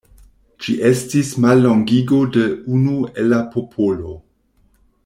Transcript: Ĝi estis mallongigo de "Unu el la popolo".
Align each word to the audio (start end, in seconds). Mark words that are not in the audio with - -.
Ĝi 0.63 0.77
estis 0.89 1.29
mallongigo 1.45 2.23
de 2.39 2.47
"Unu 2.79 2.97
el 3.13 3.31
la 3.35 3.43
popolo". 3.55 4.19